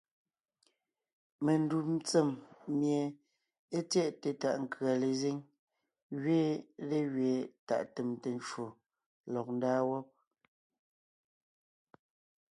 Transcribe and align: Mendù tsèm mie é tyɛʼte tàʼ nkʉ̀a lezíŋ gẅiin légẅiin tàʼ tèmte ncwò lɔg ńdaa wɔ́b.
Mendù 1.45 1.77
tsèm 2.07 2.29
mie 2.79 3.01
é 3.77 3.79
tyɛʼte 3.91 4.29
tàʼ 4.41 4.55
nkʉ̀a 4.63 4.93
lezíŋ 5.01 5.37
gẅiin 6.21 6.59
légẅiin 6.89 7.49
tàʼ 7.67 7.81
tèmte 7.95 8.29
ncwò 8.37 8.65
lɔg 9.33 9.47
ńdaa 9.55 9.79
wɔ́b. 9.89 10.05